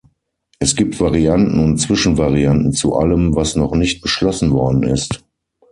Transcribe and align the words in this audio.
Es 0.57 0.75
gibt 0.75 0.99
Varianten 0.99 1.59
und 1.59 1.77
Zwischenvarianten 1.77 2.73
zu 2.73 2.95
allem, 2.95 3.35
was 3.35 3.55
noch 3.55 3.75
nicht 3.75 4.01
beschlossen 4.01 4.49
worden 4.49 4.81
ist. 4.81 5.23